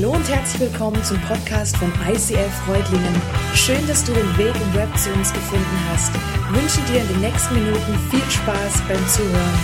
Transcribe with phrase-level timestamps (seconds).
[0.00, 3.20] Hallo und herzlich willkommen zum Podcast von ICF Freudlingen.
[3.52, 6.12] Schön, dass du den Weg im Web zu uns gefunden hast.
[6.14, 9.58] Ich wünsche dir in den nächsten Minuten viel Spaß beim Zuhören.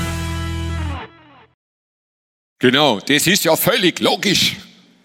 [2.58, 4.56] Genau, das ist ja völlig logisch,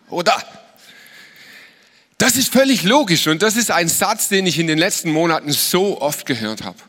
[0.09, 0.33] oder?
[2.17, 5.51] Das ist völlig logisch und das ist ein Satz, den ich in den letzten Monaten
[5.51, 6.79] so oft gehört habe.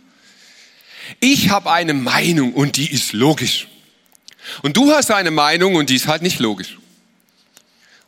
[1.21, 3.69] Ich habe eine Meinung und die ist logisch.
[4.63, 6.80] Und du hast eine Meinung und die ist halt nicht logisch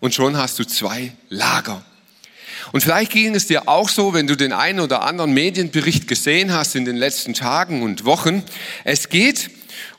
[0.02, 1.84] und schon hast du zwei Lager.
[2.72, 6.52] Und vielleicht ging es dir auch so, wenn du den einen oder anderen Medienbericht gesehen
[6.52, 8.42] hast in den letzten Tagen und Wochen.
[8.82, 9.48] Es geht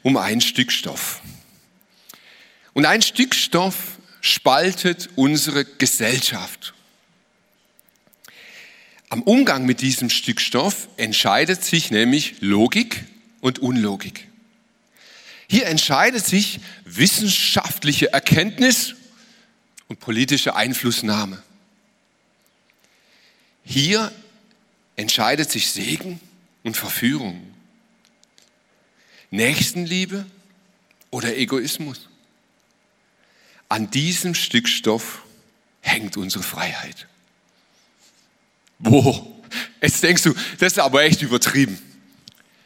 [0.02, 1.22] um ein Stück Stoff.
[2.74, 6.74] Und ein Stück Stoff spaltet unsere Gesellschaft.
[9.08, 13.06] Am Umgang mit diesem Stück Stoff entscheidet sich nämlich Logik
[13.40, 14.28] und Unlogik.
[15.48, 18.96] Hier entscheidet sich wissenschaftliche Erkenntnis
[19.94, 21.40] und politische Einflussnahme.
[23.64, 24.12] Hier
[24.96, 26.20] entscheidet sich Segen
[26.64, 27.54] und Verführung.
[29.30, 30.26] Nächstenliebe
[31.12, 32.10] oder Egoismus.
[33.70, 35.22] An diesem Stück Stoff
[35.82, 37.08] hängt unsere Freiheit.
[38.80, 39.44] Wo?
[39.80, 41.80] Jetzt denkst du, das ist aber echt übertrieben.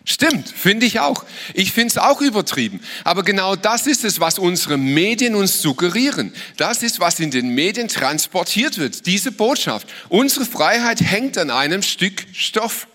[0.09, 1.25] Stimmt, finde ich auch.
[1.53, 2.79] Ich finde es auch übertrieben.
[3.03, 6.31] Aber genau das ist es, was unsere Medien uns suggerieren.
[6.55, 9.05] Das ist, was in den Medien transportiert wird.
[9.05, 9.85] Diese Botschaft.
[10.07, 12.87] Unsere Freiheit hängt an einem Stück Stoff.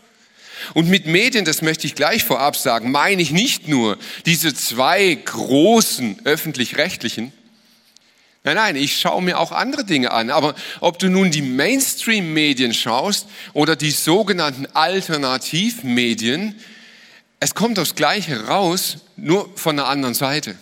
[0.73, 5.15] Und mit Medien, das möchte ich gleich vorab sagen, meine ich nicht nur diese zwei
[5.15, 7.31] großen öffentlich-rechtlichen.
[8.43, 10.31] Nein, nein, ich schaue mir auch andere Dinge an.
[10.31, 16.59] Aber ob du nun die Mainstream-Medien schaust oder die sogenannten Alternativmedien,
[17.43, 20.57] es kommt das Gleiche raus, nur von der anderen Seite.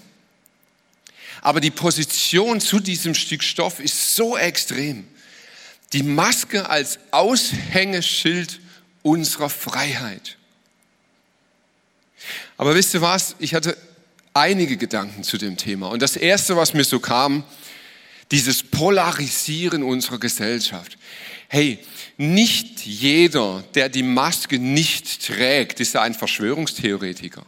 [1.42, 5.06] Aber die Position zu diesem Stück Stoff ist so extrem.
[5.92, 8.60] Die Maske als Aushängeschild
[9.02, 10.38] unserer Freiheit.
[12.56, 13.36] Aber wisst ihr was?
[13.40, 13.76] Ich hatte
[14.32, 15.88] einige Gedanken zu dem Thema.
[15.90, 17.44] Und das Erste, was mir so kam,
[18.30, 20.96] dieses Polarisieren unserer Gesellschaft.
[21.48, 21.78] Hey,
[22.16, 27.44] nicht jeder, der die Maske nicht trägt, ist ein Verschwörungstheoretiker.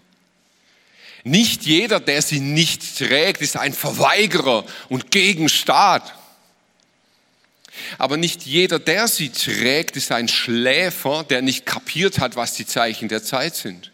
[1.24, 6.14] Nicht jeder, der sie nicht trägt, ist ein Verweigerer und gegen Staat.
[7.98, 12.66] Aber nicht jeder, der sie trägt, ist ein Schläfer, der nicht kapiert hat, was die
[12.66, 13.91] Zeichen der Zeit sind.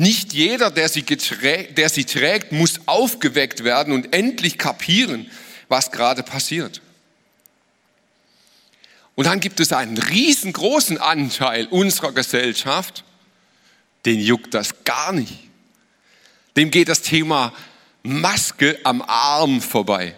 [0.00, 5.30] Nicht jeder, der sie, der sie trägt, muss aufgeweckt werden und endlich kapieren,
[5.68, 6.80] was gerade passiert.
[9.14, 13.04] Und dann gibt es einen riesengroßen Anteil unserer Gesellschaft,
[14.06, 15.36] den juckt das gar nicht.
[16.56, 17.52] Dem geht das Thema
[18.02, 20.14] Maske am Arm vorbei.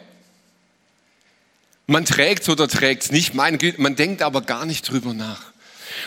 [1.88, 5.51] Man trägt oder trägt es nicht, man denkt aber gar nicht drüber nach.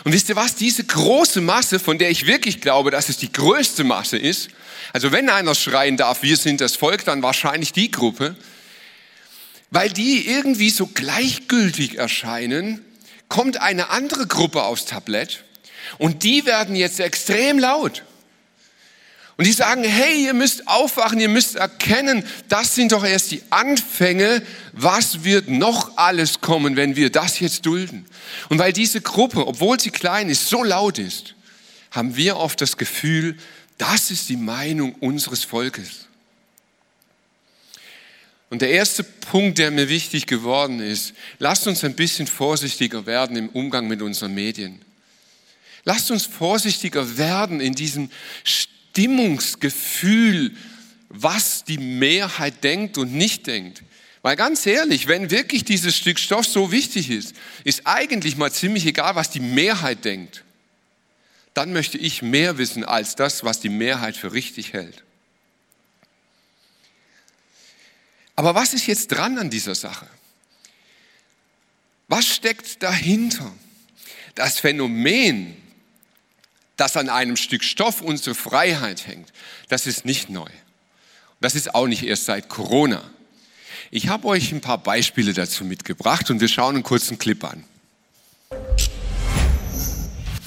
[0.04, 0.56] Und wisst ihr was?
[0.56, 4.50] Diese große Masse, von der ich wirklich glaube, dass es die größte Masse ist,
[4.94, 8.36] also wenn einer schreien darf, wir sind das Volk, dann wahrscheinlich die Gruppe,
[9.72, 12.82] weil die irgendwie so gleichgültig erscheinen,
[13.28, 15.44] kommt eine andere Gruppe aufs Tablett
[15.98, 18.04] und die werden jetzt extrem laut.
[19.38, 23.42] Und die sagen, hey, ihr müsst aufwachen, ihr müsst erkennen, das sind doch erst die
[23.50, 24.42] Anfänge,
[24.72, 28.06] was wird noch alles kommen, wenn wir das jetzt dulden.
[28.48, 31.36] Und weil diese Gruppe, obwohl sie klein ist, so laut ist,
[31.92, 33.36] haben wir oft das Gefühl,
[33.78, 36.08] das ist die Meinung unseres Volkes.
[38.50, 43.36] Und der erste Punkt, der mir wichtig geworden ist, lasst uns ein bisschen vorsichtiger werden
[43.36, 44.82] im Umgang mit unseren Medien.
[45.84, 48.10] Lasst uns vorsichtiger werden in diesem
[48.96, 50.56] Stimmungsgefühl,
[51.10, 53.84] was die Mehrheit denkt und nicht denkt.
[54.22, 57.36] Weil ganz ehrlich, wenn wirklich dieses Stück Stoff so wichtig ist,
[57.66, 60.46] ist eigentlich mal ziemlich egal, was die Mehrheit denkt.
[61.54, 65.04] Dann möchte ich mehr wissen als das, was die Mehrheit für richtig hält.
[68.38, 70.08] Aber was ist jetzt dran an dieser Sache?
[72.08, 73.54] Was steckt dahinter?
[74.36, 75.65] Das Phänomen,
[76.78, 79.32] das an einem Stück Stoff unsere Freiheit hängt,
[79.70, 80.50] das ist nicht neu.
[81.42, 83.04] Das ist auch nicht erst seit Corona.
[83.92, 87.64] Ich habe euch ein paar Beispiele dazu mitgebracht und wir schauen einen kurzen Clip an.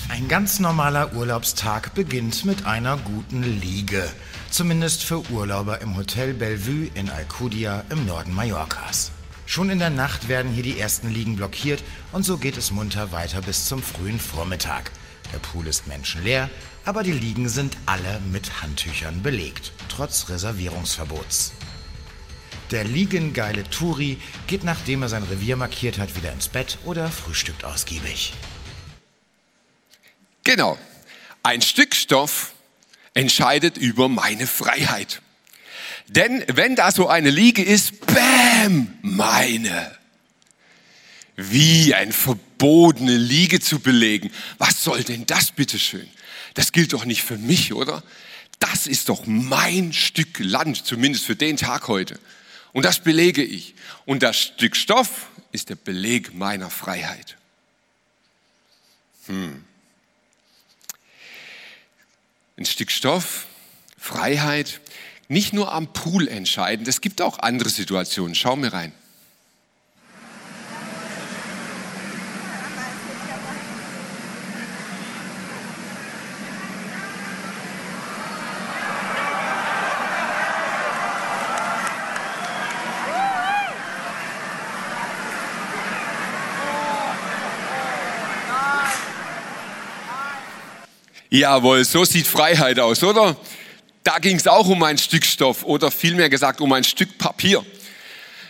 [0.08, 4.10] Ein ganz normaler Urlaubstag beginnt mit einer guten Liege.
[4.50, 9.12] Zumindest für Urlauber im Hotel Bellevue in Alcudia im Norden Mallorcas.
[9.46, 11.82] Schon in der Nacht werden hier die ersten Liegen blockiert
[12.12, 14.90] und so geht es munter weiter bis zum frühen Vormittag.
[15.32, 16.48] Der Pool ist menschenleer,
[16.84, 21.52] aber die Liegen sind alle mit Handtüchern belegt, trotz Reservierungsverbots.
[22.70, 27.64] Der liegengeile Turi geht, nachdem er sein Revier markiert hat, wieder ins Bett oder frühstückt
[27.64, 28.34] ausgiebig.
[30.44, 30.78] Genau.
[31.42, 32.52] Ein Stück Stoff
[33.14, 35.22] entscheidet über meine Freiheit.
[36.08, 39.96] Denn wenn da so eine Liege ist, bäm, meine.
[41.36, 42.12] Wie ein
[42.58, 44.30] verbotene Liege zu belegen.
[44.58, 46.08] Was soll denn das bitteschön?
[46.54, 48.02] Das gilt doch nicht für mich, oder?
[48.58, 52.18] Das ist doch mein Stück Land, zumindest für den Tag heute.
[52.72, 53.74] Und das belege ich.
[54.04, 57.36] Und das Stück Stoff ist der Beleg meiner Freiheit.
[59.26, 59.64] Hm.
[62.56, 63.46] Ein Stück Stoff,
[63.96, 64.80] Freiheit,
[65.28, 68.34] nicht nur am Pool entscheidend, es gibt auch andere Situationen.
[68.34, 68.92] Schau mir rein.
[91.30, 93.36] Jawohl, so sieht Freiheit aus, oder?
[94.02, 97.64] Da ging es auch um ein Stück Stoff oder vielmehr gesagt um ein Stück Papier.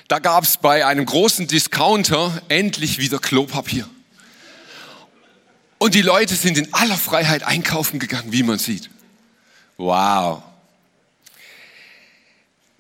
[0.07, 3.89] Da gab es bei einem großen Discounter endlich wieder Klopapier.
[5.79, 8.91] Und die Leute sind in aller Freiheit einkaufen gegangen, wie man sieht.
[9.77, 10.43] Wow.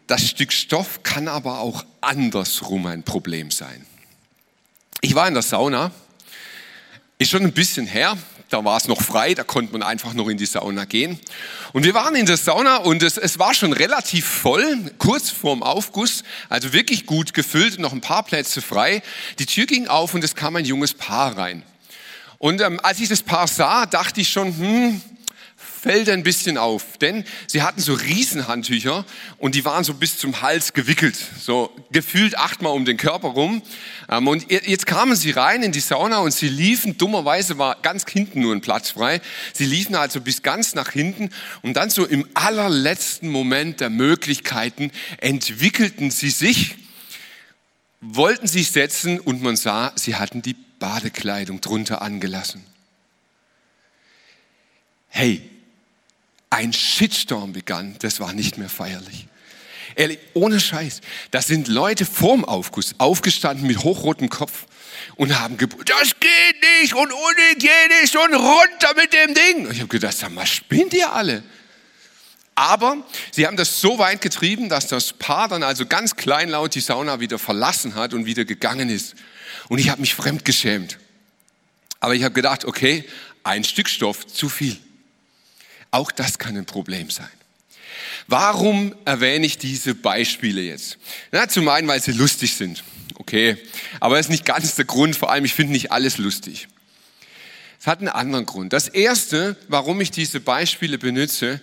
[0.06, 3.84] Das Stück Stoff kann aber auch andersrum ein Problem sein.
[5.00, 5.90] Ich war in der Sauna,
[7.18, 8.16] ist schon ein bisschen her,
[8.48, 11.18] da war es noch frei, da konnte man einfach noch in die Sauna gehen.
[11.72, 15.62] Und wir waren in der Sauna und es, es war schon relativ voll, kurz vorm
[15.62, 19.02] Aufguss, also wirklich gut gefüllt, noch ein paar Plätze frei.
[19.38, 21.62] Die Tür ging auf und es kam ein junges Paar rein.
[22.38, 25.02] Und ähm, als ich das Paar sah, dachte ich schon, hm,
[25.78, 29.04] fällt ein bisschen auf, denn sie hatten so Riesenhandtücher
[29.38, 33.62] und die waren so bis zum Hals gewickelt, so gefühlt achtmal um den Körper rum.
[34.10, 38.04] Ähm, und jetzt kamen sie rein in die Sauna und sie liefen, dummerweise war ganz
[38.08, 39.20] hinten nur ein Platz frei,
[39.52, 41.30] sie liefen also bis ganz nach hinten
[41.62, 46.76] und dann so im allerletzten Moment der Möglichkeiten entwickelten sie sich,
[48.00, 52.64] wollten sich setzen und man sah, sie hatten die Badekleidung drunter angelassen.
[55.08, 55.42] Hey,
[56.50, 59.26] ein Shitstorm begann, das war nicht mehr feierlich.
[59.96, 61.00] Ehrlich, ohne Scheiß.
[61.30, 64.66] Da sind Leute vorm Aufguss aufgestanden mit hochrotem Kopf
[65.16, 69.66] und haben gebrüllt, das geht nicht und unhygienisch und runter mit dem Ding.
[69.66, 71.42] Und ich habe gedacht, sag mal, spinnt ihr alle?
[72.54, 76.80] Aber sie haben das so weit getrieben, dass das Paar dann also ganz kleinlaut die
[76.80, 79.14] Sauna wieder verlassen hat und wieder gegangen ist.
[79.68, 80.98] Und ich habe mich fremdgeschämt.
[82.00, 83.04] Aber ich habe gedacht, okay,
[83.44, 84.76] ein Stück Stoff zu viel.
[85.90, 87.28] Auch das kann ein Problem sein.
[88.26, 90.98] Warum erwähne ich diese Beispiele jetzt?
[91.32, 92.84] Na, zum einen, weil sie lustig sind.
[93.14, 93.56] Okay.
[94.00, 95.16] Aber das ist nicht ganz der Grund.
[95.16, 96.68] Vor allem, ich finde nicht alles lustig.
[97.80, 98.72] Es hat einen anderen Grund.
[98.72, 101.60] Das erste, warum ich diese Beispiele benutze,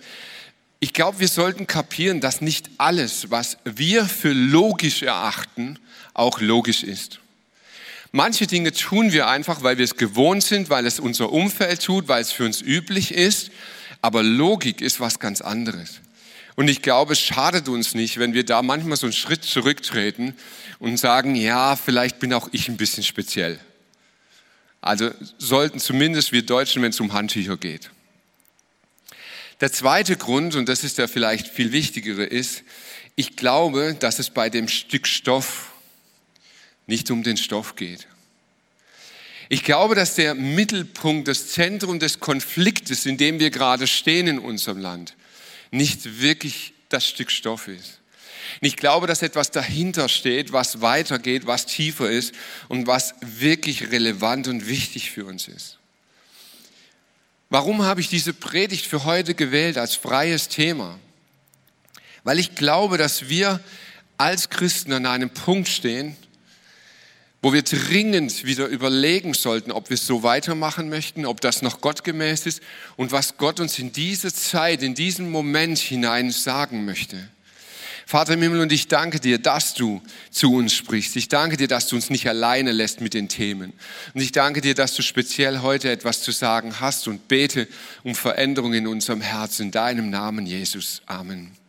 [0.80, 5.78] ich glaube, wir sollten kapieren, dass nicht alles, was wir für logisch erachten,
[6.14, 7.20] auch logisch ist.
[8.12, 12.08] Manche Dinge tun wir einfach, weil wir es gewohnt sind, weil es unser Umfeld tut,
[12.08, 13.50] weil es für uns üblich ist.
[14.06, 16.00] Aber Logik ist was ganz anderes.
[16.54, 20.36] Und ich glaube, es schadet uns nicht, wenn wir da manchmal so einen Schritt zurücktreten
[20.78, 23.58] und sagen, ja, vielleicht bin auch ich ein bisschen speziell.
[24.80, 27.90] Also sollten zumindest wir Deutschen, wenn es um Handtücher geht.
[29.60, 32.62] Der zweite Grund, und das ist der vielleicht viel wichtigere, ist,
[33.16, 35.72] ich glaube, dass es bei dem Stück Stoff
[36.86, 38.06] nicht um den Stoff geht.
[39.48, 44.38] Ich glaube, dass der Mittelpunkt, das Zentrum des Konfliktes, in dem wir gerade stehen in
[44.38, 45.14] unserem Land,
[45.70, 48.00] nicht wirklich das Stück Stoff ist.
[48.60, 52.32] ich glaube, dass etwas dahinter steht, was weitergeht, was tiefer ist
[52.68, 55.78] und was wirklich relevant und wichtig für uns ist.
[57.48, 60.98] Warum habe ich diese Predigt für heute gewählt als freies Thema?
[62.24, 63.60] Weil ich glaube, dass wir
[64.18, 66.16] als Christen an einem Punkt stehen,
[67.42, 72.46] wo wir dringend wieder überlegen sollten, ob wir so weitermachen möchten, ob das noch gottgemäß
[72.46, 72.60] ist
[72.96, 77.28] und was Gott uns in diese Zeit, in diesen Moment hinein sagen möchte.
[78.08, 80.00] Vater im Himmel, und ich danke dir, dass du
[80.30, 81.16] zu uns sprichst.
[81.16, 83.72] Ich danke dir, dass du uns nicht alleine lässt mit den Themen.
[84.14, 87.66] Und ich danke dir, dass du speziell heute etwas zu sagen hast und bete
[88.04, 89.66] um Veränderung in unserem Herzen.
[89.66, 91.02] In deinem Namen, Jesus.
[91.06, 91.65] Amen.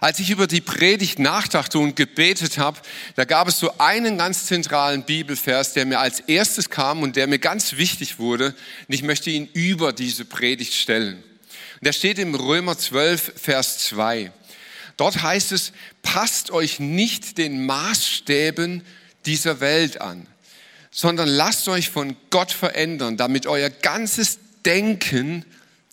[0.00, 2.80] Als ich über die Predigt nachdachte und gebetet habe,
[3.14, 7.26] da gab es so einen ganz zentralen Bibelvers, der mir als erstes kam und der
[7.26, 8.54] mir ganz wichtig wurde.
[8.88, 11.16] Und ich möchte ihn über diese Predigt stellen.
[11.16, 14.32] Und der steht im Römer 12, Vers 2.
[14.96, 15.72] Dort heißt es,
[16.02, 18.82] passt euch nicht den Maßstäben
[19.26, 20.26] dieser Welt an,
[20.90, 25.44] sondern lasst euch von Gott verändern, damit euer ganzes Denken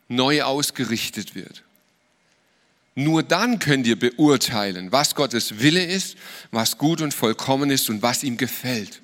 [0.07, 1.63] neu ausgerichtet wird.
[2.95, 6.15] Nur dann könnt ihr beurteilen, was Gottes Wille ist,
[6.51, 9.01] was gut und vollkommen ist und was ihm gefällt.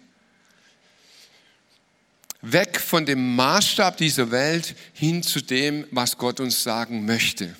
[2.41, 7.55] Weg von dem Maßstab dieser Welt hin zu dem, was Gott uns sagen möchte.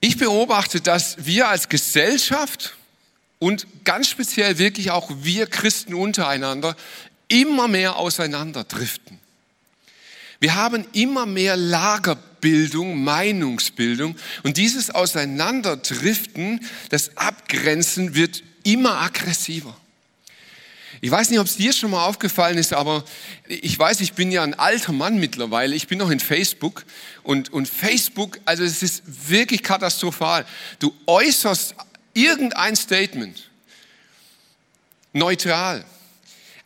[0.00, 2.76] Ich beobachte, dass wir als Gesellschaft
[3.40, 6.76] und ganz speziell wirklich auch wir Christen untereinander
[7.28, 9.18] immer mehr auseinanderdriften.
[10.40, 11.56] Wir haben immer mehr
[12.38, 19.76] Lagerbildung, Meinungsbildung und dieses Auseinanderdriften, das Abgrenzen wird immer aggressiver.
[21.00, 23.04] Ich weiß nicht, ob es dir schon mal aufgefallen ist, aber
[23.46, 25.76] ich weiß, ich bin ja ein alter Mann mittlerweile.
[25.76, 26.84] Ich bin noch in Facebook
[27.22, 30.44] und, und Facebook, also es ist wirklich katastrophal.
[30.80, 31.76] Du äußerst
[32.14, 33.48] irgendein Statement,
[35.12, 35.84] neutral,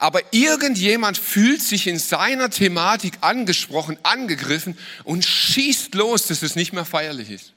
[0.02, 6.72] aber irgendjemand fühlt sich in seiner Thematik angesprochen, angegriffen und schießt los, dass es nicht
[6.72, 7.52] mehr feierlich ist.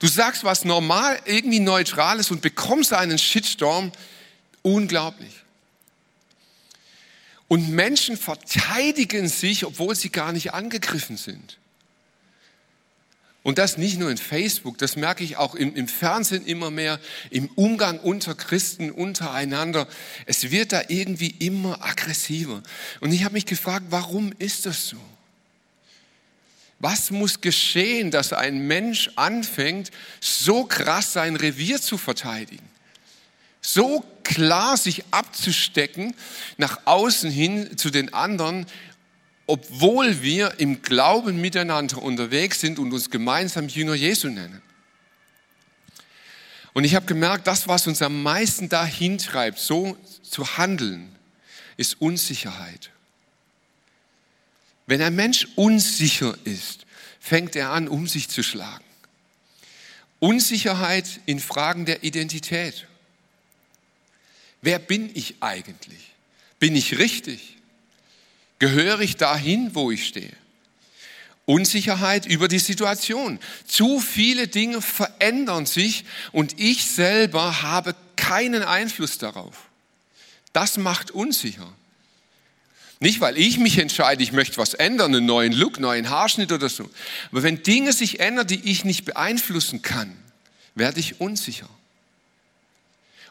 [0.00, 3.92] Du sagst was normal, irgendwie neutrales und bekommst einen Shitstorm.
[4.62, 5.30] Unglaublich.
[7.46, 11.58] Und Menschen verteidigen sich, obwohl sie gar nicht angegriffen sind.
[13.46, 16.98] Und das nicht nur in Facebook, das merke ich auch im, im, Fernsehen immer mehr,
[17.30, 19.86] im Umgang unter Christen untereinander.
[20.26, 22.60] Es wird da irgendwie immer aggressiver.
[22.98, 24.96] Und ich habe mich gefragt, warum ist das so?
[26.80, 32.68] Was muss geschehen, dass ein Mensch anfängt, so krass sein Revier zu verteidigen?
[33.60, 36.16] So klar sich abzustecken
[36.56, 38.66] nach außen hin zu den anderen
[39.46, 44.60] obwohl wir im Glauben miteinander unterwegs sind und uns gemeinsam Jünger Jesu nennen.
[46.72, 51.14] Und ich habe gemerkt, das, was uns am meisten dahin treibt, so zu handeln,
[51.76, 52.90] ist Unsicherheit.
[54.86, 56.84] Wenn ein Mensch unsicher ist,
[57.18, 58.84] fängt er an, um sich zu schlagen.
[60.18, 62.86] Unsicherheit in Fragen der Identität.
[64.62, 66.12] Wer bin ich eigentlich?
[66.58, 67.55] Bin ich richtig?
[68.58, 70.32] Gehöre ich dahin, wo ich stehe?
[71.44, 73.38] Unsicherheit über die Situation.
[73.66, 79.68] Zu viele Dinge verändern sich und ich selber habe keinen Einfluss darauf.
[80.52, 81.72] Das macht unsicher.
[82.98, 86.68] Nicht, weil ich mich entscheide, ich möchte was ändern, einen neuen Look, neuen Haarschnitt oder
[86.68, 86.90] so.
[87.30, 90.16] Aber wenn Dinge sich ändern, die ich nicht beeinflussen kann,
[90.74, 91.68] werde ich unsicher.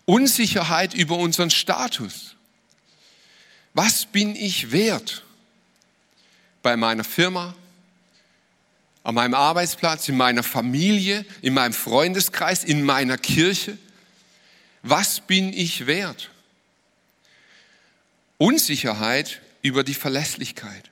[0.06, 2.36] Unsicherheit über unseren Status.
[3.76, 5.24] Was bin ich wert?
[6.64, 7.54] Bei meiner Firma,
[9.04, 13.78] an meinem Arbeitsplatz, in meiner Familie, in meinem Freundeskreis, in meiner Kirche.
[14.82, 16.32] Was bin ich wert?
[18.38, 20.90] Unsicherheit über die Verlässlichkeit.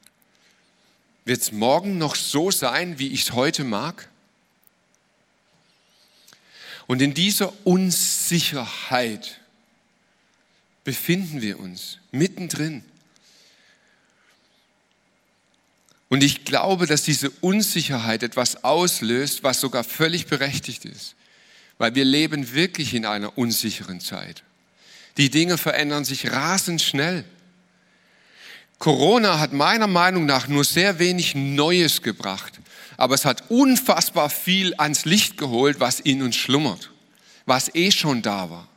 [1.24, 4.10] Wird es morgen noch so sein, wie ich es heute mag?
[6.86, 9.40] Und in dieser Unsicherheit
[10.84, 12.84] befinden wir uns mittendrin.
[16.10, 21.16] Und ich glaube, dass diese Unsicherheit etwas auslöst, was sogar völlig berechtigt ist,
[21.80, 24.44] weil wir leben wirklich in einer unsicheren Zeit.
[25.18, 27.24] Die Dinge verändern sich rasend schnell.
[28.78, 32.60] Corona hat meiner Meinung nach nur sehr wenig Neues gebracht,
[32.98, 36.92] aber es hat unfassbar viel ans Licht geholt, was in uns schlummert,
[37.46, 38.68] was eh schon da war.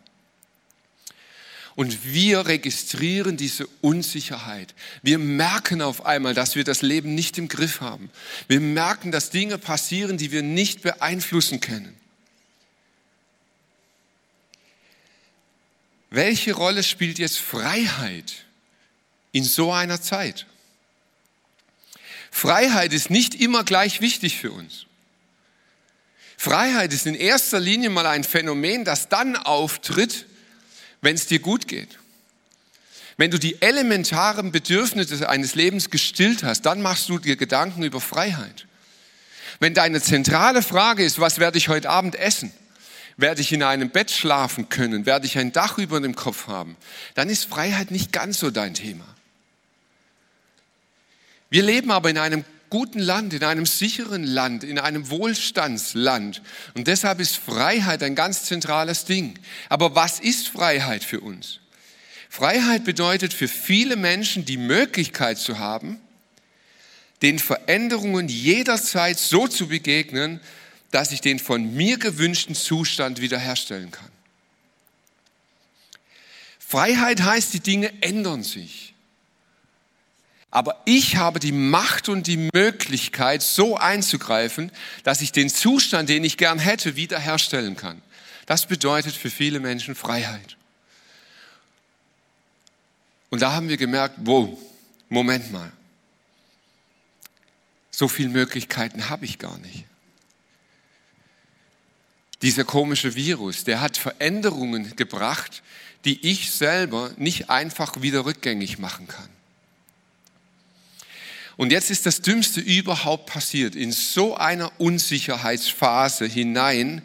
[1.77, 4.75] Und wir registrieren diese Unsicherheit.
[5.03, 8.11] Wir merken auf einmal, dass wir das Leben nicht im Griff haben.
[8.49, 11.95] Wir merken, dass Dinge passieren, die wir nicht beeinflussen können.
[16.09, 18.47] Welche Rolle spielt jetzt Freiheit
[19.33, 20.47] in so einer Zeit?
[22.31, 24.87] Freiheit ist nicht immer gleich wichtig für uns.
[26.39, 30.27] Freiheit ist in erster Linie mal ein Phänomen, das dann auftritt,
[31.01, 31.99] wenn es dir gut geht.
[33.17, 38.01] Wenn du die elementaren Bedürfnisse eines Lebens gestillt hast, dann machst du dir Gedanken über
[38.01, 38.67] Freiheit.
[39.59, 42.53] Wenn deine zentrale Frage ist, was werde ich heute Abend essen?
[43.17, 45.07] Werde ich in einem Bett schlafen können?
[45.07, 46.77] Werde ich ein Dach über dem Kopf haben?
[47.15, 49.07] Dann ist Freiheit nicht ganz so dein Thema.
[51.49, 56.43] Wir leben aber in einem guten Land, in einem sicheren Land, in einem Wohlstandsland.
[56.75, 59.39] Und deshalb ist Freiheit ein ganz zentrales Ding.
[59.69, 61.61] Aber was ist Freiheit für uns?
[62.29, 66.01] Freiheit bedeutet für viele Menschen die Möglichkeit zu haben,
[67.23, 70.41] den Veränderungen jederzeit so zu begegnen,
[70.91, 74.11] dass ich den von mir gewünschten Zustand wiederherstellen kann.
[76.59, 78.86] Freiheit heißt, die Dinge ändern sich.
[80.51, 84.71] Aber ich habe die Macht und die Möglichkeit, so einzugreifen,
[85.03, 88.01] dass ich den Zustand, den ich gern hätte, wiederherstellen kann.
[88.47, 90.57] Das bedeutet für viele Menschen Freiheit.
[93.29, 94.57] Und da haben wir gemerkt, wow,
[95.09, 95.73] Moment mal,
[97.91, 99.85] so viele Möglichkeiten habe ich gar nicht.
[102.43, 105.63] Dieser komische Virus, der hat Veränderungen gebracht,
[106.05, 109.29] die ich selber nicht einfach wieder rückgängig machen kann.
[111.57, 113.75] Und jetzt ist das Dümmste überhaupt passiert.
[113.75, 117.03] In so einer Unsicherheitsphase hinein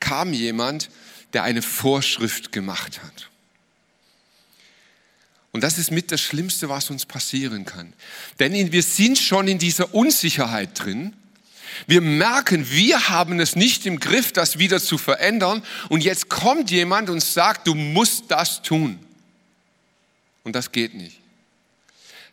[0.00, 0.90] kam jemand,
[1.32, 3.30] der eine Vorschrift gemacht hat.
[5.52, 7.94] Und das ist mit das Schlimmste, was uns passieren kann.
[8.38, 11.14] Denn wir sind schon in dieser Unsicherheit drin.
[11.86, 15.62] Wir merken, wir haben es nicht im Griff, das wieder zu verändern.
[15.88, 18.98] Und jetzt kommt jemand und sagt, du musst das tun.
[20.44, 21.18] Und das geht nicht.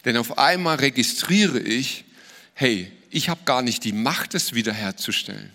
[0.06, 2.06] Denn auf einmal registriere ich,
[2.54, 5.52] hey, ich habe gar nicht die Macht, es wiederherzustellen.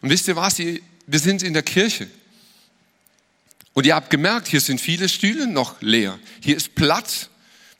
[0.00, 0.58] Und wisst ihr was?
[0.58, 0.80] Wir
[1.18, 2.08] sind in der Kirche.
[3.74, 6.18] Und ihr habt gemerkt, hier sind viele Stühle noch leer.
[6.40, 7.28] Hier ist Platz.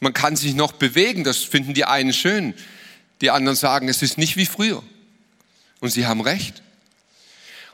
[0.01, 1.25] Man kann sich noch bewegen.
[1.25, 2.55] Das finden die einen schön.
[3.21, 4.83] Die anderen sagen, es ist nicht wie früher.
[5.81, 6.63] Und sie haben recht.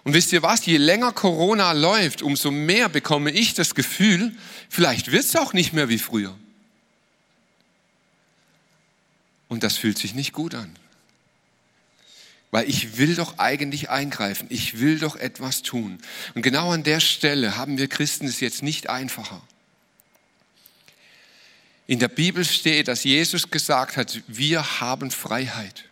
[0.05, 0.65] Und wisst ihr was?
[0.67, 4.35] Je länger Corona läuft, umso mehr bekomme ich das Gefühl,
[4.69, 6.37] vielleicht wird es auch nicht mehr wie früher.
[9.55, 10.75] Und das fühlt sich nicht gut an.
[12.51, 14.49] Weil ich will doch eigentlich eingreifen.
[14.51, 16.01] Ich will doch etwas tun.
[16.35, 19.41] Und genau an der Stelle haben wir Christen es jetzt nicht einfacher.
[21.87, 25.85] In der Bibel steht, dass Jesus gesagt hat, wir haben Freiheit.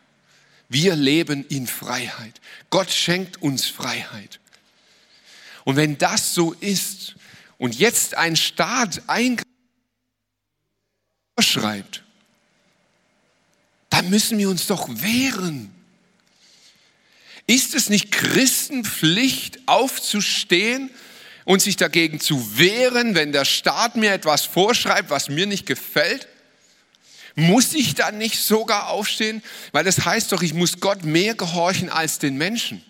[0.68, 2.40] Wir leben in Freiheit.
[2.68, 4.40] Gott schenkt uns Freiheit.
[5.62, 7.14] Und wenn das so ist
[7.58, 9.02] und jetzt ein Staat
[11.36, 12.01] einschreibt,
[14.10, 15.70] müssen wir uns doch wehren.
[17.46, 20.90] Ist es nicht Christenpflicht, aufzustehen
[21.44, 26.28] und sich dagegen zu wehren, wenn der Staat mir etwas vorschreibt, was mir nicht gefällt?
[27.34, 29.42] Muss ich dann nicht sogar aufstehen?
[29.72, 32.84] Weil das heißt doch, ich muss Gott mehr gehorchen als den Menschen.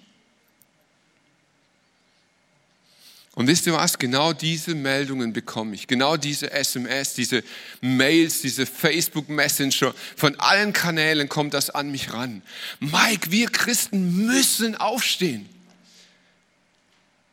[3.34, 3.98] Und wisst ihr was?
[3.98, 5.86] Genau diese Meldungen bekomme ich.
[5.86, 7.42] Genau diese SMS, diese
[7.80, 9.94] Mails, diese Facebook Messenger.
[10.16, 12.42] Von allen Kanälen kommt das an mich ran.
[12.80, 15.48] Mike, wir Christen müssen aufstehen.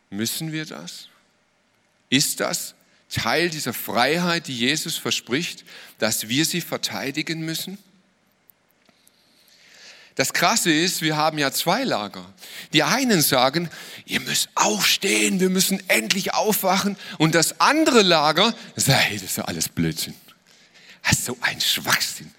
[0.09, 1.09] Müssen wir das?
[2.09, 2.75] Ist das
[3.09, 5.65] Teil dieser Freiheit, die Jesus verspricht,
[5.97, 7.77] dass wir sie verteidigen müssen?
[10.19, 12.25] Das Krasse ist, wir haben ja zwei Lager.
[12.73, 13.69] Die einen sagen,
[14.05, 16.97] ihr müsst aufstehen, wir müssen endlich aufwachen.
[17.19, 20.13] Und das andere Lager sagt, das ist ja alles Blödsinn.
[21.03, 22.32] Das ist so ein Schwachsinn.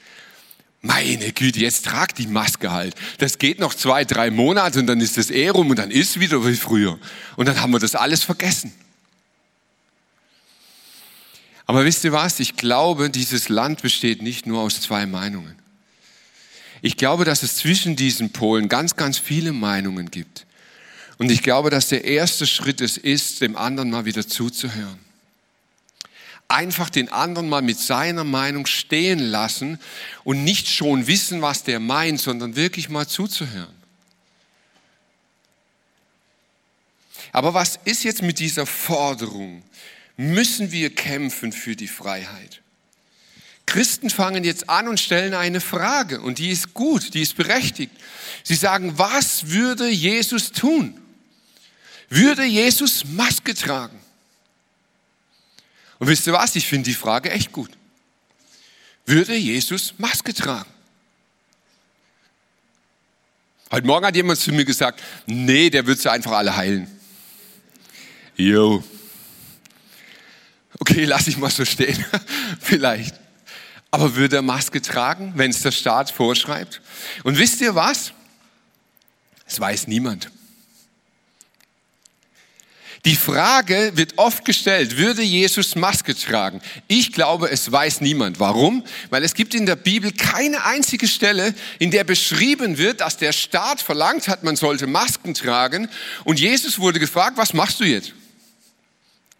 [0.82, 2.94] Meine Güte, jetzt tragt die Maske halt.
[3.16, 6.20] Das geht noch zwei, drei Monate und dann ist das eh rum und dann ist
[6.20, 6.98] wieder wie früher.
[7.36, 8.74] Und dann haben wir das alles vergessen.
[11.64, 12.40] Aber wisst ihr was?
[12.40, 15.59] Ich glaube, dieses Land besteht nicht nur aus zwei Meinungen.
[16.82, 20.46] Ich glaube, dass es zwischen diesen Polen ganz, ganz viele Meinungen gibt.
[21.18, 24.98] Und ich glaube, dass der erste Schritt es ist, dem anderen mal wieder zuzuhören.
[26.48, 29.78] Einfach den anderen mal mit seiner Meinung stehen lassen
[30.24, 33.74] und nicht schon wissen, was der meint, sondern wirklich mal zuzuhören.
[37.32, 39.62] Aber was ist jetzt mit dieser Forderung?
[40.16, 42.59] Müssen wir kämpfen für die Freiheit?
[43.70, 47.92] Christen fangen jetzt an und stellen eine Frage und die ist gut, die ist berechtigt.
[48.42, 51.00] Sie sagen, was würde Jesus tun?
[52.08, 53.96] Würde Jesus Maske tragen?
[56.00, 56.56] Und wisst ihr was?
[56.56, 57.70] Ich finde die Frage echt gut.
[59.06, 60.70] Würde Jesus Maske tragen?
[63.70, 66.90] Heute Morgen hat jemand zu mir gesagt, nee, der würde sie einfach alle heilen.
[68.36, 68.82] Jo.
[70.80, 72.04] Okay, lass ich mal so stehen.
[72.60, 73.19] Vielleicht.
[73.90, 76.80] Aber würde er Maske tragen, wenn es der Staat vorschreibt?
[77.24, 78.12] Und wisst ihr was?
[79.46, 80.30] Es weiß niemand.
[83.06, 86.60] Die Frage wird oft gestellt, würde Jesus Maske tragen?
[86.86, 88.38] Ich glaube, es weiß niemand.
[88.38, 88.84] Warum?
[89.08, 93.32] Weil es gibt in der Bibel keine einzige Stelle, in der beschrieben wird, dass der
[93.32, 95.88] Staat verlangt hat, man sollte Masken tragen.
[96.24, 98.12] Und Jesus wurde gefragt, was machst du jetzt?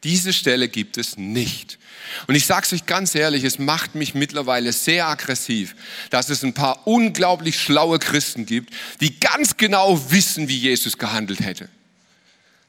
[0.05, 1.79] Diese Stelle gibt es nicht.
[2.27, 5.75] Und ich sage es euch ganz ehrlich, es macht mich mittlerweile sehr aggressiv,
[6.11, 11.41] dass es ein paar unglaublich schlaue Christen gibt, die ganz genau wissen, wie Jesus gehandelt
[11.41, 11.69] hätte.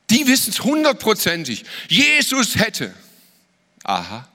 [0.10, 1.64] Die wissen es hundertprozentig.
[1.88, 2.94] Jesus hätte.
[3.84, 4.28] Aha.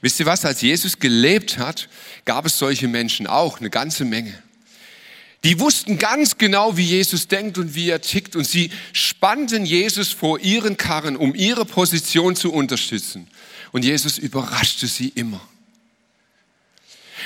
[0.00, 1.88] Wisst ihr was, als Jesus gelebt hat,
[2.24, 4.42] gab es solche Menschen auch, eine ganze Menge.
[5.44, 10.10] Die wussten ganz genau, wie Jesus denkt und wie er tickt und sie spannten Jesus
[10.10, 13.28] vor ihren Karren, um ihre Position zu unterstützen.
[13.72, 15.40] Und Jesus überraschte sie immer.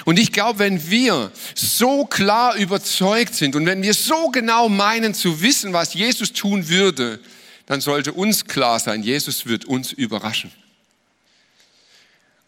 [0.04, 5.14] Und ich glaube, wenn wir so klar überzeugt sind und wenn wir so genau meinen
[5.14, 7.20] zu wissen, was Jesus tun würde,
[7.66, 10.50] dann sollte uns klar sein, Jesus wird uns überraschen.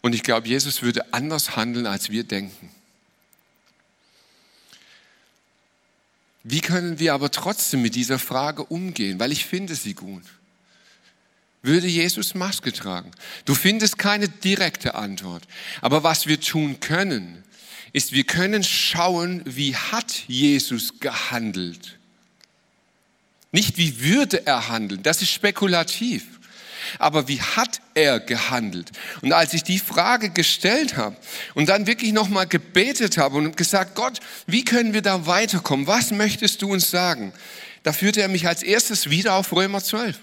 [0.01, 2.69] Und ich glaube, Jesus würde anders handeln, als wir denken.
[6.43, 9.19] Wie können wir aber trotzdem mit dieser Frage umgehen?
[9.19, 10.23] Weil ich finde sie gut.
[11.61, 13.11] Würde Jesus Maske tragen?
[13.45, 15.43] Du findest keine direkte Antwort.
[15.81, 17.43] Aber was wir tun können,
[17.93, 21.97] ist, wir können schauen, wie hat Jesus gehandelt?
[23.53, 26.25] Nicht wie würde er handeln, das ist spekulativ
[26.99, 28.91] aber wie hat er gehandelt?
[29.21, 31.15] Und als ich die Frage gestellt habe
[31.53, 35.87] und dann wirklich nochmal gebetet habe und gesagt, Gott, wie können wir da weiterkommen?
[35.87, 37.33] Was möchtest du uns sagen?
[37.83, 40.17] Da führte er mich als erstes wieder auf Römer 12.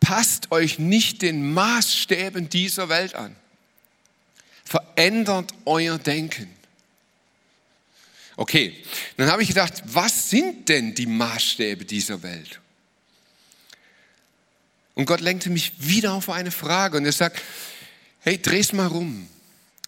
[0.00, 3.36] Passt euch nicht den Maßstäben dieser Welt an.
[4.64, 6.48] Verändert euer Denken.
[8.36, 8.74] Okay,
[9.16, 12.60] dann habe ich gedacht, was sind denn die Maßstäbe dieser Welt?
[14.94, 17.40] Und Gott lenkte mich wieder auf eine Frage und er sagt,
[18.20, 19.28] hey, dreh's mal rum.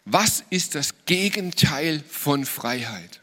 [0.05, 3.21] Was ist das Gegenteil von Freiheit?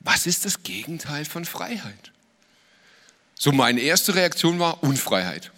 [0.00, 2.10] Was ist das Gegenteil von Freiheit?
[3.34, 5.52] So meine erste Reaktion war Unfreiheit.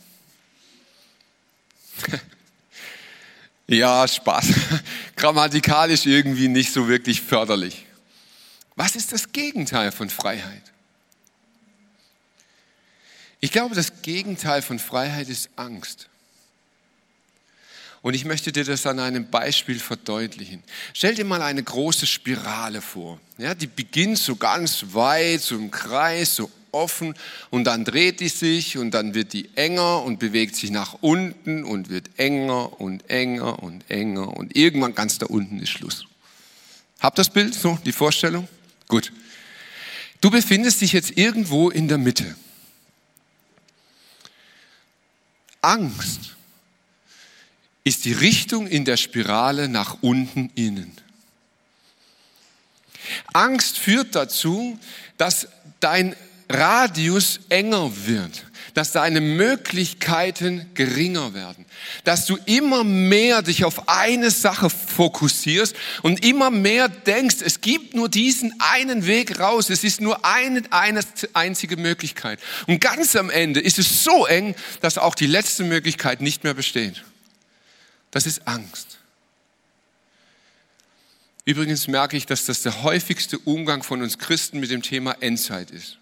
[3.67, 4.47] ja, Spaß.
[5.17, 7.87] Grammatikalisch irgendwie nicht so wirklich förderlich.
[8.77, 10.72] Was ist das Gegenteil von Freiheit?
[13.45, 16.09] Ich glaube, das Gegenteil von Freiheit ist Angst.
[18.01, 20.63] Und ich möchte dir das an einem Beispiel verdeutlichen.
[20.95, 23.19] Stell dir mal eine große Spirale vor.
[23.39, 27.15] Ja, die beginnt so ganz weit, so im Kreis, so offen
[27.51, 31.65] und dann dreht die sich und dann wird die enger und bewegt sich nach unten
[31.65, 36.07] und wird enger und enger und enger und irgendwann ganz da unten ist Schluss.
[37.01, 38.47] Habt das Bild, so die Vorstellung?
[38.87, 39.13] Gut.
[40.21, 42.37] Du befindest dich jetzt irgendwo in der Mitte.
[45.63, 46.37] Angst
[47.85, 50.93] ist die Richtung in der Spirale nach unten innen.
[53.33, 54.79] Angst führt dazu,
[55.17, 55.49] dass
[55.81, 56.15] dein
[56.49, 58.45] Radius enger wird
[58.75, 61.65] dass deine Möglichkeiten geringer werden,
[62.05, 67.95] dass du immer mehr dich auf eine Sache fokussierst und immer mehr denkst, es gibt
[67.95, 71.01] nur diesen einen Weg raus, es ist nur eine, eine
[71.35, 72.39] einzige Möglichkeit.
[72.67, 76.55] Und ganz am Ende ist es so eng, dass auch die letzte Möglichkeit nicht mehr
[76.55, 77.05] besteht.
[78.11, 78.99] Das ist Angst.
[81.45, 85.71] Übrigens merke ich, dass das der häufigste Umgang von uns Christen mit dem Thema Endzeit
[85.71, 85.99] ist.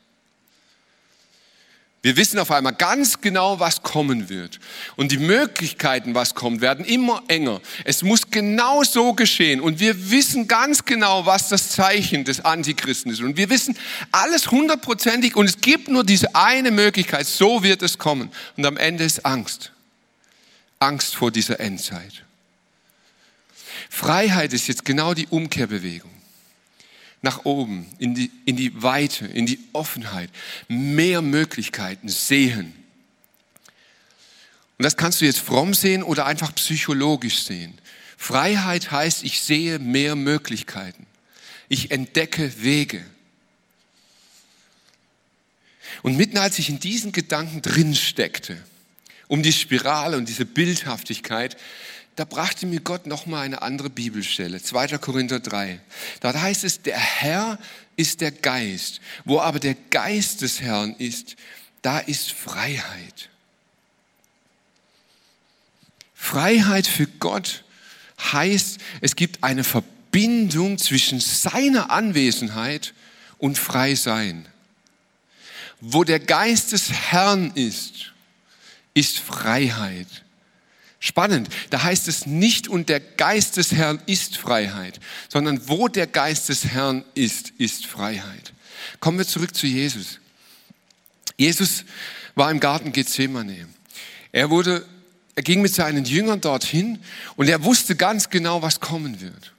[2.03, 4.59] Wir wissen auf einmal ganz genau, was kommen wird.
[4.97, 7.61] Und die Möglichkeiten, was kommt, werden immer enger.
[7.85, 9.61] Es muss genau so geschehen.
[9.61, 13.21] Und wir wissen ganz genau, was das Zeichen des Antichristen ist.
[13.21, 13.77] Und wir wissen
[14.13, 15.37] alles hundertprozentig.
[15.37, 17.27] Und es gibt nur diese eine Möglichkeit.
[17.27, 18.31] So wird es kommen.
[18.57, 19.73] Und am Ende ist Angst.
[20.79, 22.25] Angst vor dieser Endzeit.
[23.91, 26.20] Freiheit ist jetzt genau die Umkehrbewegung
[27.23, 30.31] nach oben, in die, in die Weite, in die Offenheit,
[30.69, 32.75] mehr Möglichkeiten sehen.
[34.79, 37.79] Und das kannst du jetzt fromm sehen oder einfach psychologisch sehen.
[38.17, 41.07] Freiheit heißt, ich sehe mehr Möglichkeiten.
[41.69, 43.05] Ich entdecke Wege.
[46.03, 48.57] Und mitten als ich in diesen Gedanken drin steckte,
[49.29, 51.57] um die Spirale und diese Bildhaftigkeit,
[52.17, 54.99] da brachte mir Gott nochmal eine andere Bibelstelle, 2.
[54.99, 55.81] Korinther 3.
[56.21, 57.59] Da heißt es, der Herr
[57.97, 59.01] ist der Geist.
[59.25, 61.37] Wo aber der Geist des Herrn ist,
[61.83, 63.31] da ist Freiheit.
[66.15, 67.65] Freiheit für Gott
[68.21, 72.93] heißt, es gibt eine Verbindung zwischen seiner Anwesenheit
[73.39, 74.47] und Freisein.
[75.81, 78.13] Wo der Geist des Herrn ist,
[78.93, 80.25] ist Freiheit.
[81.03, 86.07] Spannend, da heißt es nicht, und der Geist des Herrn ist Freiheit, sondern wo der
[86.07, 88.53] Geist des Herrn ist, ist Freiheit.
[89.01, 90.21] Kommen wir zurück zu Jesus.
[91.39, 91.87] Jesus
[92.35, 93.67] war im Garten Gethsemane.
[94.31, 94.87] Er wurde,
[95.37, 96.99] er ging mit seinen Jüngern dorthin
[97.37, 99.55] und er wusste ganz genau, was kommen wird.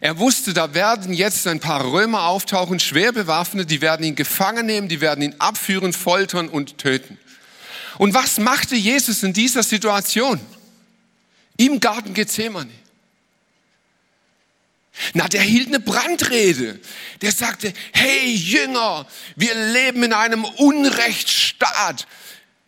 [0.00, 4.66] Er wusste, da werden jetzt ein paar Römer auftauchen, schwer bewaffnet, die werden ihn gefangen
[4.66, 7.18] nehmen, die werden ihn abführen, foltern und töten.
[7.98, 10.40] Und was machte Jesus in dieser Situation?
[11.56, 12.70] Im Garten Gethsemane.
[15.12, 16.78] Na, der hielt eine Brandrede.
[17.20, 22.06] Der sagte, hey Jünger, wir leben in einem Unrechtsstaat.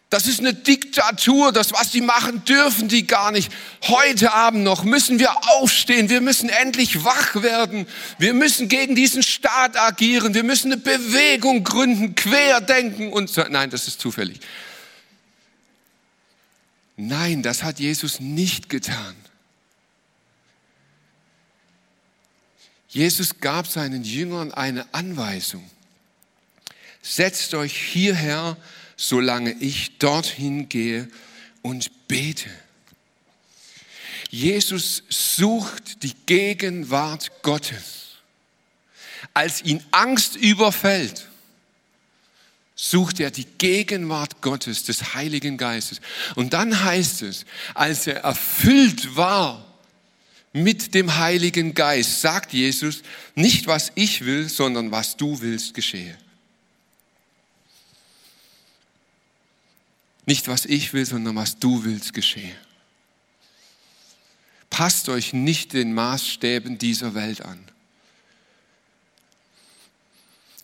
[0.08, 3.50] Das ist eine Diktatur, das, was sie machen, dürfen die gar nicht.
[3.82, 7.86] Heute Abend noch müssen wir aufstehen, wir müssen endlich wach werden,
[8.18, 13.42] wir müssen gegen diesen Staat agieren, wir müssen eine Bewegung gründen, querdenken und so.
[13.48, 14.38] Nein, das ist zufällig.
[16.96, 19.14] Nein, das hat Jesus nicht getan.
[22.88, 25.68] Jesus gab seinen Jüngern eine Anweisung.
[27.02, 28.56] Setzt euch hierher,
[28.96, 31.08] solange ich dorthin gehe
[31.60, 32.48] und bete.
[34.30, 38.16] Jesus sucht die Gegenwart Gottes.
[39.34, 41.28] Als ihn Angst überfällt,
[42.76, 46.00] sucht er die Gegenwart Gottes, des Heiligen Geistes.
[46.34, 49.64] Und dann heißt es, als er erfüllt war
[50.52, 53.02] mit dem Heiligen Geist, sagt Jesus,
[53.34, 56.16] nicht was ich will, sondern was du willst geschehe.
[60.26, 62.56] Nicht was ich will, sondern was du willst geschehe.
[64.68, 67.58] Passt euch nicht den Maßstäben dieser Welt an.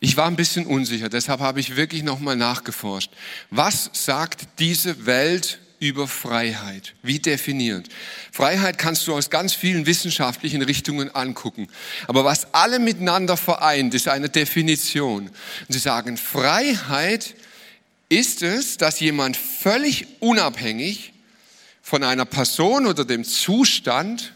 [0.05, 3.13] Ich war ein bisschen unsicher, deshalb habe ich wirklich nochmal nachgeforscht.
[3.51, 6.95] Was sagt diese Welt über Freiheit?
[7.05, 7.89] Wie definiert?
[8.33, 11.69] Freiheit kannst du aus ganz vielen wissenschaftlichen Richtungen angucken.
[12.09, 15.29] Aber was alle miteinander vereint, ist eine Definition.
[15.29, 17.37] Und sie sagen, Freiheit
[18.09, 21.13] ist es, dass jemand völlig unabhängig
[21.81, 24.33] von einer Person oder dem Zustand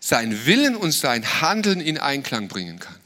[0.00, 3.03] sein Willen und sein Handeln in Einklang bringen kann.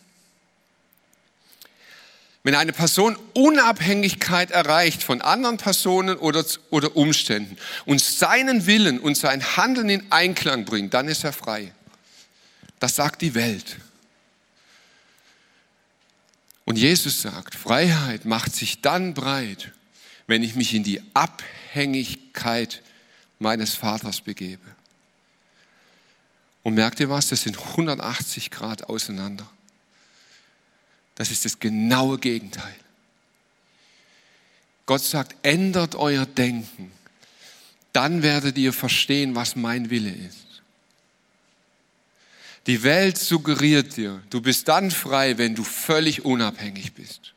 [2.48, 9.18] Wenn eine Person Unabhängigkeit erreicht von anderen Personen oder, oder Umständen und seinen Willen und
[9.18, 11.74] sein Handeln in Einklang bringt, dann ist er frei.
[12.80, 13.76] Das sagt die Welt.
[16.64, 19.72] Und Jesus sagt, Freiheit macht sich dann breit,
[20.26, 22.82] wenn ich mich in die Abhängigkeit
[23.38, 24.64] meines Vaters begebe.
[26.62, 27.28] Und merkt ihr was?
[27.28, 29.46] Das sind 180 Grad auseinander.
[31.18, 32.76] Das ist das genaue Gegenteil.
[34.86, 36.92] Gott sagt, ändert euer Denken.
[37.92, 40.62] Dann werdet ihr verstehen, was mein Wille ist.
[42.68, 47.34] Die Welt suggeriert dir, du bist dann frei, wenn du völlig unabhängig bist.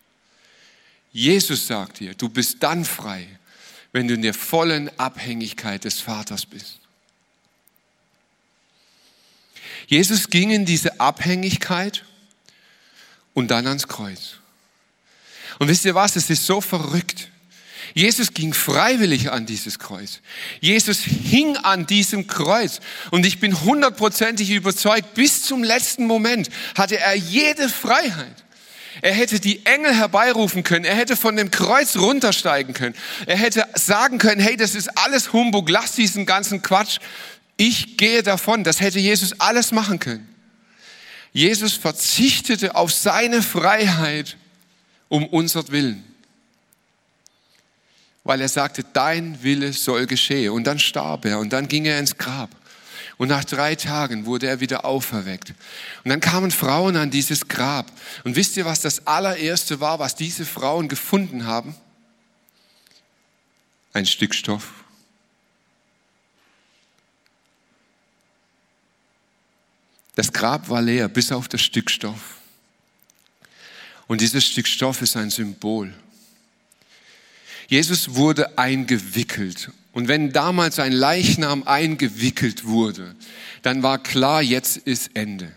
[1.11, 3.27] Jesus sagt dir, du bist dann frei,
[3.93, 6.81] wenn du in der vollen Abhängigkeit des Vaters bist.
[9.87, 12.05] Jesus ging in diese Abhängigkeit
[13.33, 14.37] und dann ans Kreuz.
[15.59, 16.15] Und wisst ihr was?
[16.15, 17.29] Es ist so verrückt.
[17.93, 20.21] Jesus ging freiwillig an dieses Kreuz.
[20.59, 22.79] Jesus hing an diesem Kreuz.
[23.09, 28.43] Und ich bin hundertprozentig überzeugt, bis zum letzten Moment hatte er jede Freiheit.
[29.01, 30.85] Er hätte die Engel herbeirufen können.
[30.85, 32.95] Er hätte von dem Kreuz runtersteigen können.
[33.25, 35.69] Er hätte sagen können, hey, das ist alles Humbug.
[35.69, 36.99] Lass diesen ganzen Quatsch.
[37.57, 38.63] Ich gehe davon.
[38.63, 40.30] Das hätte Jesus alles machen können.
[41.33, 44.37] Jesus verzichtete auf seine Freiheit
[45.07, 46.03] um unser Willen.
[48.23, 50.51] Weil er sagte, dein Wille soll geschehen.
[50.51, 52.49] Und dann starb er und dann ging er ins Grab.
[53.17, 55.53] Und nach drei Tagen wurde er wieder auferweckt.
[56.03, 57.91] Und dann kamen Frauen an dieses Grab.
[58.23, 61.75] Und wisst ihr, was das allererste war, was diese Frauen gefunden haben?
[63.93, 64.80] Ein Stück Stoff.
[70.15, 72.37] Das Grab war leer, bis auf das Stück Stoff.
[74.07, 75.93] Und dieses Stück Stoff ist ein Symbol.
[77.67, 79.71] Jesus wurde eingewickelt.
[79.93, 83.15] Und wenn damals ein Leichnam eingewickelt wurde,
[83.61, 85.51] dann war klar, jetzt ist Ende.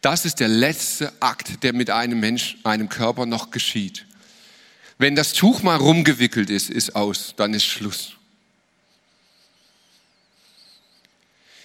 [0.00, 4.06] Das ist der letzte Akt, der mit einem Mensch, einem Körper noch geschieht.
[4.96, 8.14] Wenn das Tuch mal rumgewickelt ist, ist aus, dann ist Schluss.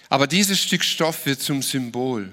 [0.09, 2.31] Aber dieses Stück Stoff wird zum Symbol.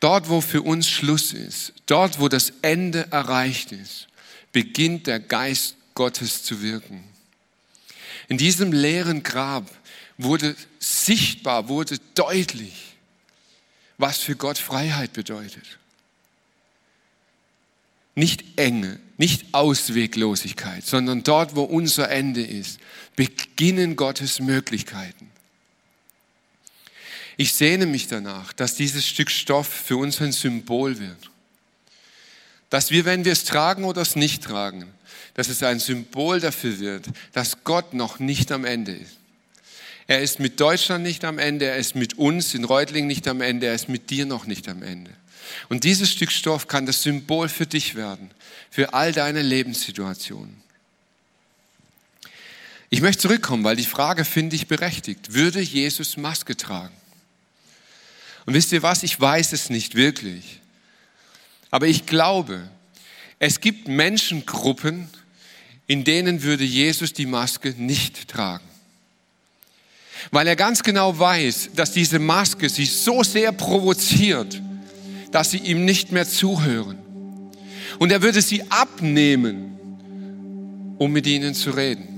[0.00, 4.08] Dort, wo für uns Schluss ist, dort, wo das Ende erreicht ist,
[4.52, 7.02] beginnt der Geist Gottes zu wirken.
[8.28, 9.70] In diesem leeren Grab
[10.18, 12.96] wurde sichtbar, wurde deutlich,
[13.98, 15.78] was für Gott Freiheit bedeutet.
[18.16, 22.80] nicht Enge, nicht Ausweglosigkeit, sondern dort, wo unser Ende ist,
[23.14, 25.30] beginnen Gottes Möglichkeiten.
[27.36, 31.30] Ich sehne mich danach, dass dieses Stück Stoff für uns ein Symbol wird.
[32.70, 34.92] Dass wir, wenn wir es tragen oder es nicht tragen,
[35.34, 39.18] dass es ein Symbol dafür wird, dass Gott noch nicht am Ende ist.
[40.06, 43.40] Er ist mit Deutschland nicht am Ende, er ist mit uns in Reutlingen nicht am
[43.40, 45.10] Ende, er ist mit dir noch nicht am Ende.
[45.68, 48.30] Und dieses Stück Stoff kann das Symbol für dich werden,
[48.70, 50.62] für all deine Lebenssituationen.
[52.88, 55.34] Ich möchte zurückkommen, weil die Frage finde ich berechtigt.
[55.34, 56.94] Würde Jesus Maske tragen?
[58.46, 59.02] Und wisst ihr was?
[59.02, 60.60] Ich weiß es nicht wirklich.
[61.70, 62.68] Aber ich glaube,
[63.38, 65.08] es gibt Menschengruppen,
[65.86, 68.64] in denen würde Jesus die Maske nicht tragen.
[70.30, 74.60] Weil er ganz genau weiß, dass diese Maske sie so sehr provoziert,
[75.30, 76.98] dass sie ihm nicht mehr zuhören.
[77.98, 82.15] Und er würde sie abnehmen, um mit ihnen zu reden.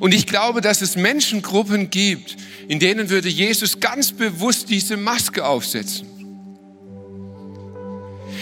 [0.00, 2.36] Und ich glaube, dass es Menschengruppen gibt,
[2.68, 6.06] in denen würde Jesus ganz bewusst diese Maske aufsetzen.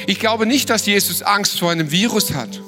[0.07, 2.61] Ich glaube nicht, dass Jesus Angst vor einem Virus hat.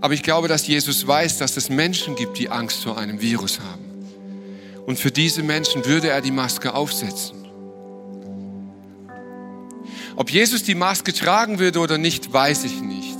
[0.00, 3.60] Aber ich glaube, dass Jesus weiß, dass es Menschen gibt, die Angst vor einem Virus
[3.60, 3.84] haben.
[4.86, 7.44] Und für diese Menschen würde er die Maske aufsetzen.
[10.14, 13.15] Ob Jesus die Maske tragen würde oder nicht, weiß ich nicht.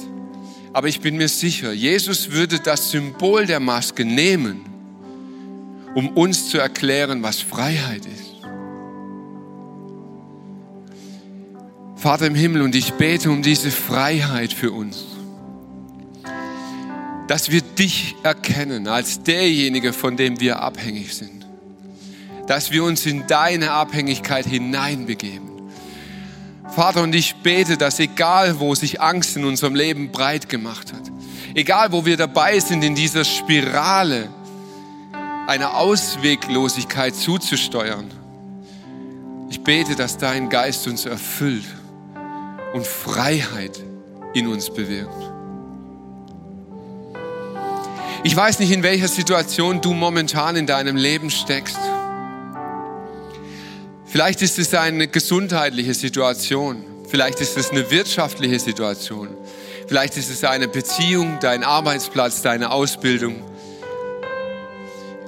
[0.77, 4.61] Aber ich bin mir sicher, Jesus würde das Symbol der Maske nehmen,
[5.95, 8.35] um uns zu erklären, was Freiheit ist.
[11.97, 15.07] Vater im Himmel, und ich bete um diese Freiheit für uns
[17.27, 21.45] dass wir dich erkennen als derjenige, von dem wir abhängig sind.
[22.47, 25.56] Dass wir uns in deine Abhängigkeit hineinbegeben.
[26.77, 31.11] Vater, und ich bete, dass egal, wo sich Angst in unserem Leben breit gemacht hat,
[31.55, 34.29] egal, wo wir dabei sind, in dieser Spirale
[35.47, 38.11] einer Ausweglosigkeit zuzusteuern,
[39.49, 41.65] ich bete, dass dein Geist uns erfüllt
[42.75, 43.83] und Freiheit
[44.35, 45.33] in uns bewirkt.
[48.23, 51.79] Ich weiß nicht, in welcher Situation du momentan in deinem Leben steckst.
[54.07, 56.85] Vielleicht ist es eine gesundheitliche Situation.
[57.09, 59.29] Vielleicht ist es eine wirtschaftliche Situation.
[59.88, 63.42] Vielleicht ist es eine Beziehung, dein Arbeitsplatz, deine Ausbildung.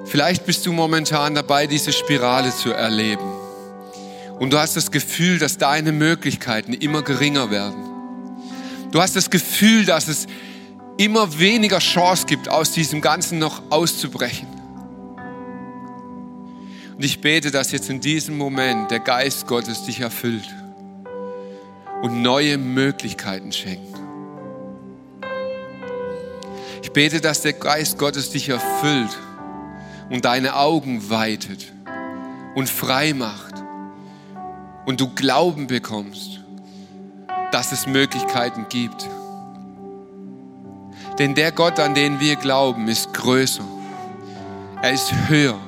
[0.05, 3.31] Vielleicht bist du momentan dabei, diese Spirale zu erleben.
[4.39, 7.85] Und du hast das Gefühl, dass deine Möglichkeiten immer geringer werden.
[8.91, 10.27] Du hast das Gefühl, dass es
[10.97, 14.58] immer weniger Chance gibt, aus diesem Ganzen noch auszubrechen.
[16.99, 20.53] Und ich bete, dass jetzt in diesem Moment der Geist Gottes dich erfüllt
[22.03, 23.97] und neue Möglichkeiten schenkt.
[26.83, 29.17] Ich bete, dass der Geist Gottes dich erfüllt
[30.11, 31.73] und deine Augen weitet
[32.57, 33.55] und frei macht
[34.85, 36.41] und du Glauben bekommst,
[37.53, 39.09] dass es Möglichkeiten gibt.
[41.21, 43.63] Denn der Gott, an den wir glauben, ist größer.
[44.83, 45.68] Er ist höher.